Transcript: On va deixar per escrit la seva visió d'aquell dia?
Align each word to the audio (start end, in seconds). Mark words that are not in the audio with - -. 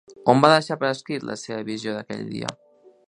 On 0.31 0.39
va 0.45 0.49
deixar 0.53 0.77
per 0.83 0.89
escrit 0.93 1.27
la 1.31 1.37
seva 1.43 1.61
visió 1.69 1.95
d'aquell 1.99 2.25
dia? 2.33 2.55